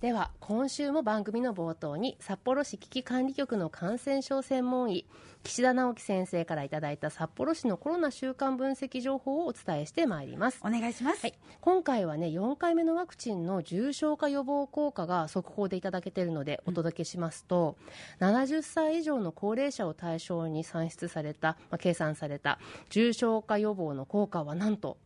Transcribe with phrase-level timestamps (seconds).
[0.00, 5.04] では今週も番組の冒頭に札幌市危機管理局の感染症専門医
[5.42, 10.60] 岸田直樹先生からいただいた札幌市のコロナ週間分析情報をお伝えしてまいります。
[10.64, 17.76] お願いします、はい、今回はね4回目のワクチンの重症化予防効果が速報でいただけているのでお届けしますと、
[18.20, 22.58] うん、70歳以上の高齢者を対象に算出された、まあ、計算された
[22.88, 24.96] 重症化予防の効果はなんと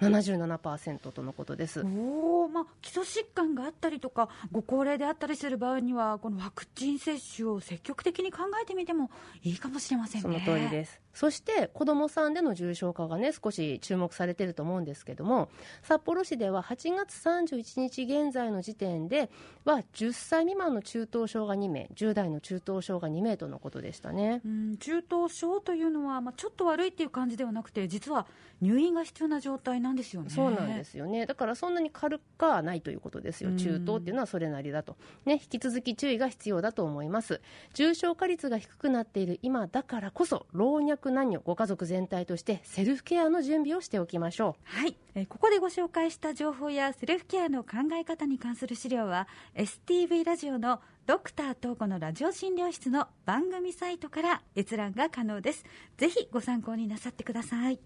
[0.00, 1.80] 77%とのことです。
[1.80, 9.10] お、まあ、基礎疾患があったりとかご高齢であったりする場合にはこのワクチン接種を積極的に考えてみても
[9.42, 10.42] いいかもしれませんね。
[10.44, 15.48] その通りですそして子どもさんでの重症化がね少し注目されていると思うんですけども
[15.82, 19.28] 札幌市では8月31日現在の時点で
[19.64, 24.42] は10歳未満の中等症が2名10代の中等症が2名とのことでしたね。
[24.46, 28.28] うん中等症というのは、まあ、ちょっと悪いっていう感じではなくて実は
[28.60, 30.30] 入院が必要な状態なんですよね。
[30.30, 31.26] そうなんですよね。
[31.26, 33.56] だからそんなに軽くはないということですよ。
[33.56, 37.40] 中等っていうのはそれなりだと、ね、引き続き注意が必要だと思います。
[37.74, 44.62] 重症化率が低くなっている今だからこそ老若男女ご家族全体としてセルフケアの準備をしておきましょう。
[44.64, 55.64] はい、えここでご紹介した情報やセルフケアの考え方に関する資料は STV ラジオのドクター東子のラジオ診療室の番組サイトから閲覧が可能です。
[55.96, 57.80] ぜひご参考になさってください。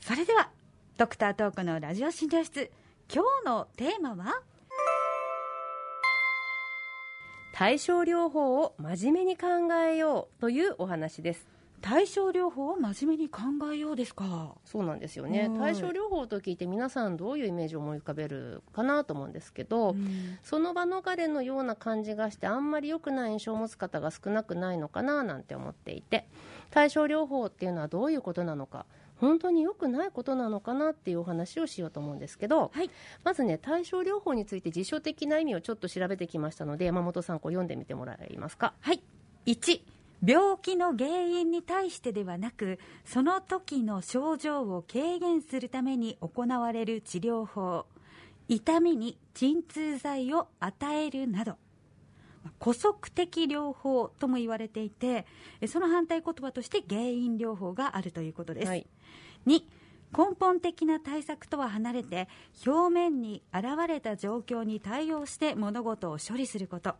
[0.00, 0.50] それでは
[0.96, 2.70] ドクタートークのラジオ診療室
[3.12, 4.42] 今日のテーマは？
[7.54, 9.46] 対症療法を真面目に考
[9.90, 11.48] えようというお話です
[11.80, 13.40] 対症療法を真面目に考
[13.72, 14.54] えようですか？
[14.64, 15.50] そうなんですよね。
[15.58, 26.26] 対症療法と聞いて皆さんどういうイメージを思い浮かべるかなと思うんですけど、うん、その場逃れのような感じがしてあんまり良くない印象を持つ方が少なくないのかななんて思っていて
[26.70, 28.84] 対症療法っていうのはどういうことなのか
[29.16, 32.90] 本当に良くないことなのかなっていうお話をしようと思うんですけど、はい、
[33.24, 38.74] まずね対症療法について辞書的な意味をちょっと調べてきましたので山本さんこう読んでみてもらえますか？
[38.80, 39.02] はい。
[39.46, 39.80] 1
[40.24, 47.86] 病気の原因に対してではなくその時の症状を軽減するために行われる治療法
[48.48, 51.56] 痛みに鎮痛剤を与えるなど
[52.60, 55.26] 古速的療法とも言われていて
[55.66, 58.86] その反対言葉として原因療法があるということです、はい、
[59.46, 59.62] 2
[60.16, 62.28] 根本的な対策とは離れて
[62.66, 66.94] 表面に現れた状況に対応して物事を処理すること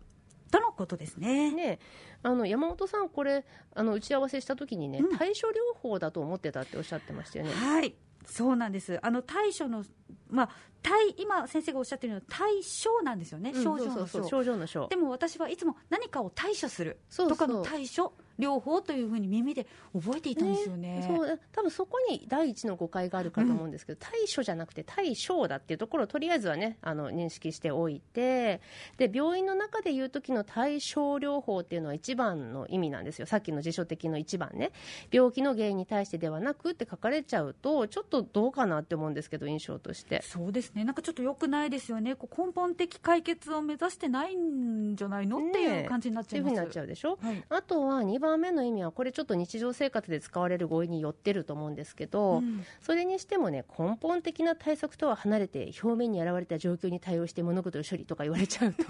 [0.50, 1.52] とのことですね。
[1.52, 1.78] ね
[2.22, 3.44] あの山本さん、これ
[3.74, 7.52] あの打ち合わせしたときにね、うん、対処療法だと思ってたっておっしゃってましたよね。
[7.52, 7.94] はい。
[8.26, 8.98] そうなんです。
[9.02, 9.84] あの対処の、
[10.28, 10.50] まあ、
[10.82, 14.44] 対今、先生がおっしゃってるのは対処なんですよね、症状の症。
[14.44, 14.88] 状の症。
[14.88, 16.98] でも私はいつも何かを対処する。
[17.16, 28.60] とかの対処療法というふうに耳で覚えていたんですよね、ね、そう多分そこに第一の誤解があるかと思うんですけど、うん、対処じゃなくて対症だっていうところをとりあえずはねあの認識しておいて
[28.96, 33.26] で病院の中でいう時の対症療法っていうのは一番の意味なんですよ。
[33.26, 34.72] さっきの辞書的の一番ね。
[35.10, 40.22] 病気の原因に対してではなくって書かれちゃうとちょっとどうかなって思うんですけど印象として。
[40.22, 40.84] そうですね。
[40.84, 42.14] なんかちょっとよくないですよね。
[42.14, 58.84] こう根本的解決を目指してないんじゃないのっていう感じになっちゃいます、ね、いうふうになっちゃうでしょ、はい、あとは2番番目の意味はこれちょっと日常生活で使われる語彙によってると思うんですけど、うん、それにしてもね根本的な対策とは離れて表面に現れた状況に対応して物事を処理とか言われちゃうと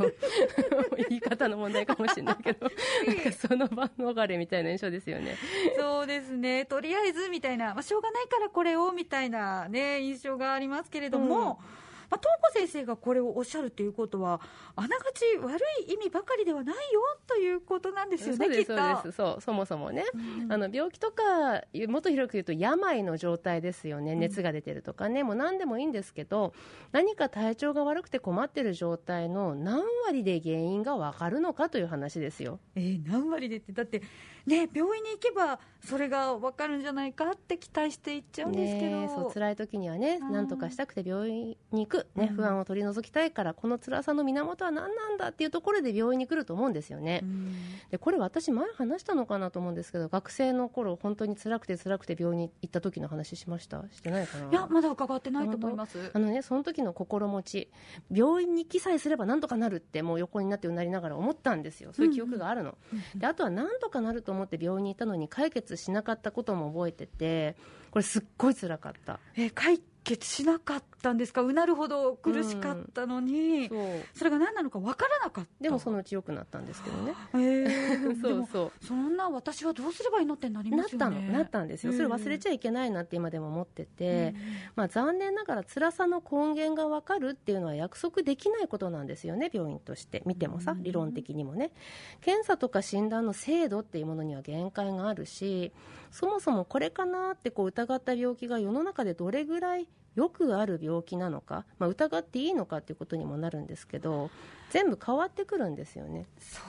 [1.09, 2.69] 言い方の問題かもしれないけど
[3.07, 5.37] なんかその場逃れみたいな印象ですよね。
[5.79, 11.61] そうですねとりあえずみたいな、まあ、しょうがないからこれをみたいな、ね、印象がありますけれども。
[11.83, 14.41] うんまあ、東子先生がこれをおっしゃるということは、
[14.77, 19.13] あながち悪い意味ばかりではないよということなんですよね、そうですそうです。
[19.13, 20.05] そうそもそもね、
[20.43, 26.53] うん、あの病気とか、もっと広く言うと、病の状態ですよね、熱が出てるとかね、うん、もう何でもいいんですけど、
[26.93, 32.59] 何か体調が悪くて困ってる状態の何割で原因が分かるのかという話ですよ。
[32.75, 34.03] えー、何割でって、だって、
[34.47, 40.49] ね、病院に行けば、それが分かるんじゃないかって期待していっちゃうんですけど、ね、そう辛い時にはね、なん。
[40.49, 47.25] とかしたくて病院に行く、ね、不安を取り除きたいから、この辛さの源は何なんだっていうところで病院に来ると思うんですよね。
[47.91, 53.85] でこれ、私、前話したのかなと思うんですけど、学生の頃本当に辛くて辛くて病院に行った時の話しました。
[53.93, 54.51] してないかな？
[54.51, 56.11] いや、まだ伺ってないと思います。
[56.13, 57.71] あの、ね、その時の心持ち、
[58.13, 62.77] 病院に行きさえすればなんとかなるって、もう横になってうなりながら思ったんですよ、そういう記憶があるの。
[63.17, 67.57] であとはなんとかなると思って病院に行ったのに解決しなかったことも覚えてて、
[67.91, 69.19] これ、すっごい辛かった。
[69.35, 71.43] え解決しなかったんですか？
[71.43, 75.51] うなるほど苦しかったのに、うん、それが何なのか分からなかった。
[75.61, 77.15] でもそのうち良くなったんですけどね。
[77.35, 78.85] えー、 そうそう。
[78.85, 81.05] そんな私はどうすればいいのってなりますよね。
[81.05, 81.93] なったのなったんですよ。
[81.93, 84.35] それ忘れちゃいけないなって今でも思ってて、
[84.77, 90.23] まあ、残念ながら辛さの根源が分かるっていうのは約束できないことなんですよね病院として。
[90.25, 91.73] 見てもさ理論的にもね。
[92.23, 95.73] 検査とか診断の精度っていうものには限界があるし
[96.11, 104.31] そもそもこれかなってこう疑った病気が世の中でどれぐらいよくある病気なのか、まあ、疑っていいのかということにもなるんですけど
[104.71, 106.27] 全部変わってくるんですよね。
[106.41, 106.61] そ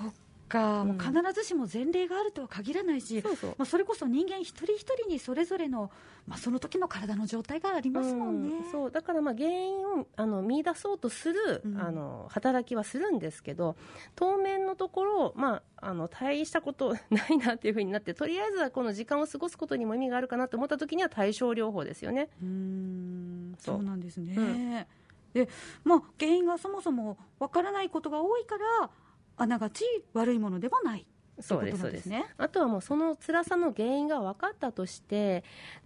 [0.49, 3.55] か、もう必ずしも前例があるとは限らないし、そうそう。
[3.57, 5.91] まあ、それこそ人間一人一人にそれぞれの、
[6.27, 8.49] まあ、その時の体の状態がありますもんね。
[8.65, 8.91] うん、そう。
[8.91, 13.75] だからまあ原因をあの見出そうとする、うん、あの働きはするんですけど
[14.15, 22.29] 当面のところ、まあ、あの大したことないなっていうふうになってとりあえずはこの時間を過ごすことにも意味があるかなと思った時には対症療法ですよね。
[22.41, 23.55] うん。
[23.59, 24.85] そうなんですね、うん。
[25.33, 25.47] で
[25.83, 28.89] まあ、原因がそもそもわからないことが多いから
[29.39, 29.83] あながち
[30.13, 31.07] 悪いものではない。
[31.41, 32.05] そうですそうです。
[32.07, 32.25] ね。
[32.37, 35.43] あとはもうその辛さの原因が分かったとして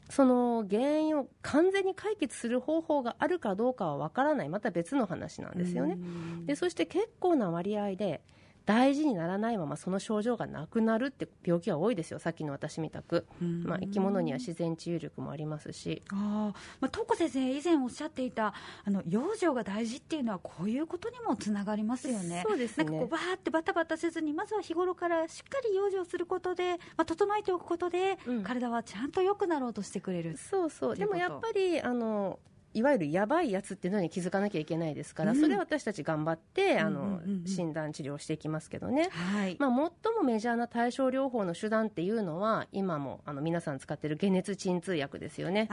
[0.10, 4.50] その原因を完全に解決する方法があるかどうかは分からない。
[4.50, 5.98] また別の話なんですよね。
[6.46, 8.22] でそして結構な割合で
[8.66, 16.02] 大事にならないままその症状がなくなるって病気は多いですよ、さっきの私みたく、まあ、生き物には自然治癒力もありますし。
[16.12, 18.54] あまあ、東子先生、以前おっしゃっていた
[18.86, 22.44] あの養生が大事っていうのは、こういうことにもつながりますよね。
[22.48, 22.86] そうですね。
[22.86, 30.96] なんかこうバーってバタバタせずに、まずは日頃からしっかり養生することで、まあ、整えておくことで、うん、体はちゃんと良くなろうとしてくれるそうそう。
[30.96, 32.40] でもやっぱりあの
[32.74, 45.70] いわゆるやばいやつっていうのに気づかなきゃいけないですから、うん、それは私たち頑張って、あの、診断治療していきますけどね、はい、まあ、最もメジャーな対症療法の手段っていうのは今もあの皆さん使ってる解熱鎮痛薬ですよね。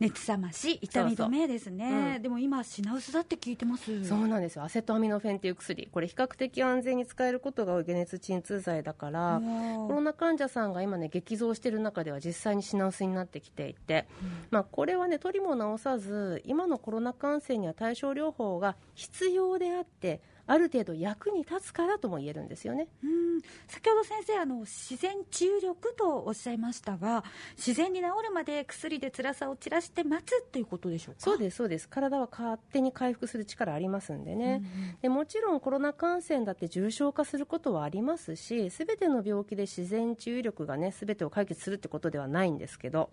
[0.00, 4.04] 熱冷まし、痛み止めですね、うん、でも今、品薄だって聞いてます。
[4.04, 9.42] そうなんですよ、アセトアミノフェンっていう薬、これ、比較的安全に使えることが多い解熱鎮痛剤だから、
[9.86, 22.88] コロナ患者さんが今ね、激増している中では、実際に品薄になってきていて、うん、まあ、これはね、取りも直さず、今のコロナ感染には対症療法が必要であって、ある程度役に立つからとも言えるんですよね。
[23.02, 23.40] うん。
[23.68, 27.24] 先ほど先生あの自然治癒力とおっしゃいましたが
[27.56, 31.20] 自然に治るまで薬で辛さを散らして待つということでしょうか？
[31.20, 31.88] そうですそうです。
[31.88, 43.10] 体は勝手に回復する力ありますんでね、うんうん、でもちろんコロナ感染だって重症化することはありますしすべての病気で自然治癒力がねすべてを解決するってことではないんですけど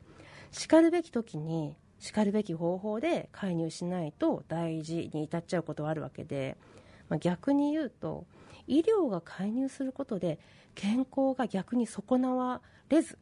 [0.51, 6.57] しかるべき時にしかるべき方法で介入しないと大事に至っちゃうことはあるわけで
[7.09, 8.25] まあ、逆に言うと
[8.67, 10.39] 医療が介入することで
[10.75, 13.17] 健康が逆に損なわれず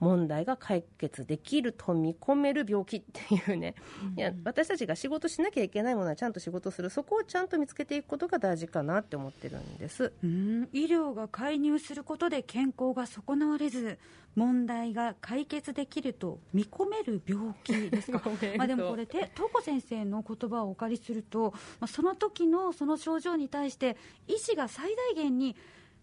[0.00, 6.90] 問題が解決できると見込める病気っていうね、うん、いや私たちが仕事しなきゃいけないものはちゃんと仕事する。
[6.90, 10.12] そこをちゃんと見つけていくことが大事かなって思ってるんです。
[10.24, 10.68] うん。
[10.72, 13.98] 医療が介入することで健康が損なわれず
[14.36, 18.22] 問題が解決できると見込める病気ですか？
[18.56, 23.96] まあでもこれ東子先生の言葉をお借りすると、まあ、その時のその症状に対して
[24.28, 25.56] 医師が最大限に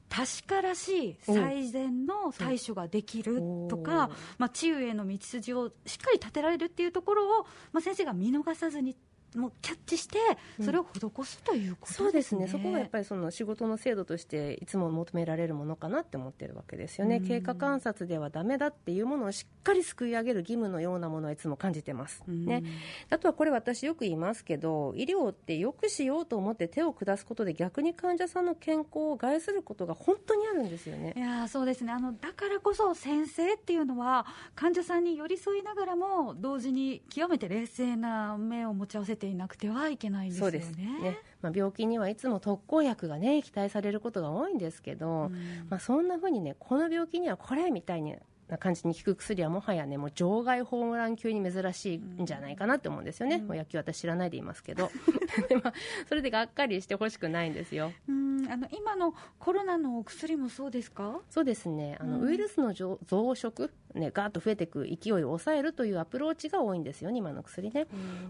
[0.09, 8.95] 確からしい最善の対処ができるとか、まあ、治癒への道筋をしっかり立てられるっていうところを、まあ、先生が見逃さずに
[9.37, 10.17] もキャッチして、
[10.61, 22.63] それを施すということ、ねうん、そうですね、そこがやっぱりその仕事の制度として、いつも求められるものかなって思ってるわけですよね、経過観察ではだめだっていうものをしっかりすくい上げる義務のようなものはいつも感じてます、ね、
[23.09, 31.13] あとはこれ、私よく言いますけど、医療ってよくしようと思って手を下すことで、逆に患者さんの健康を害することが本当にあるんですよね。
[31.15, 31.91] いやそうですね。
[31.91, 34.25] あの、だからこそ先生っていうのは、
[34.55, 40.59] 患者さんに寄り添いながらも、同時に極めて冷静な目を持ち合わせてていなくてはいけないんですよね。
[41.01, 48.15] ねまあ、病気にはいつも特効薬がね期待されることが多いんですけど、うん、まあ、そんなふうにねこの病気にはこれみたいに
[48.47, 54.89] な感じに効く薬はもはやねもう場外ホームラン級に珍しいんじゃないかなって思うんですよね、うん、もう野球私知らないでいますけど。
[55.49, 55.73] で、まあ、
[56.07, 57.91] それでがっかりしてほしくないんですよ。
[58.07, 61.19] うんあの今のコロナのお薬もそうですか？
[61.29, 61.97] そうですね。
[61.99, 67.87] あの、ウイルスの増殖、ね、ガーッと増えていく勢いを抑えるというアプローチが多いんですよね今の薬ね、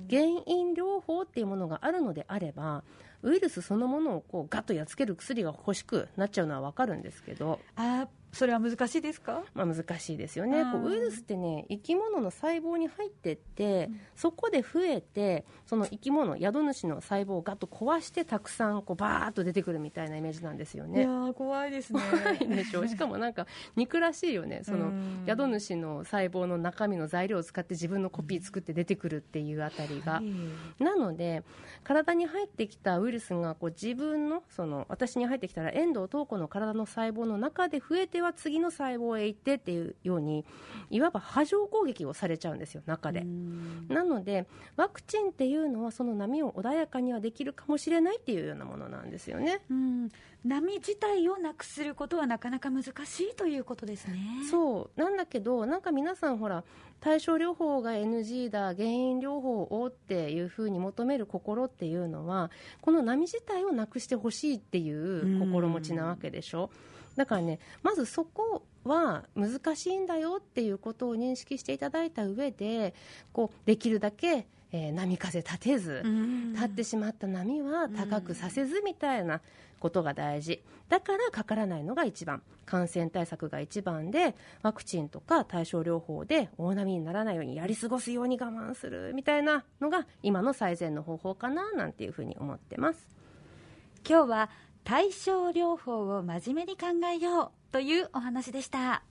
[0.10, 2.84] 原因療法っていうものがあるのであれば
[3.24, 7.60] ウイルスそのものをこうガッとやっつける薬が欲しくなっちゃうのは分かるんですけど。
[7.76, 21.02] あそれは難しいですか、まあ、難しいですよね、こうウイルスってね生き物の細胞に入ってって、うん、そこで増えてその生き物宿主の細胞をガッと壊してたくさんこうバーッと出てくるみたいなイメージなんですよね。
[21.02, 22.00] いや怖いですね。
[22.12, 24.62] 怖いでしょ しかもなんか肉らしいよね。
[24.64, 24.92] その
[25.26, 30.22] 宿主の細胞の中身の材料を使って自分のコピー作って出てくるっていうあたりが、
[30.80, 31.44] なので
[31.84, 40.46] 体に入ってきたウイルスがこう自分のその私に入ってきたら遠藤瞳子の体の細胞の中で増えては次の細胞へ行ってっていうように
[40.90, 43.26] いわば波状攻撃をされちゃうんですよ中で。
[43.90, 49.62] なのでワクチンっていうのはその波を穏やかにはできるかもしれないっていうようなものなんですよね。
[50.46, 52.90] 波自体をなくすることはなかなか難し
[53.22, 54.18] いということですね。
[54.50, 55.00] そう。
[55.00, 56.64] なんだけどなんか皆さんほら
[57.00, 62.50] 対症療法が NG だ原因療法をっていうふうに求める心っていうのは
[62.82, 66.72] この波自体をなくしてほしいっていう心持ちなわけでしょ
[67.18, 72.94] だからねまずそこは難しいんだよっていうことを認識していただいた上で
[73.34, 76.04] こうできるだけえー、波風立てず、
[76.54, 79.40] 立ってしまった波は高くさせずみたいな
[79.80, 80.62] ことが大事。
[80.90, 82.42] だからかからないのが一番。
[82.66, 93.08] 感染対策が一番でワクチンとか対症療法で大波にならないようにやり過ごすように我慢するみたいなのが今の最善の方法かななんていうふうに思ってます。
[94.08, 94.50] 今日は
[94.88, 99.04] 対症療法を真面目に考えようというお話でした。